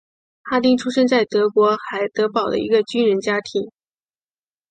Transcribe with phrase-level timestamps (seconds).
[0.41, 3.71] 哈丁出生在德国海德堡的一个军人家庭。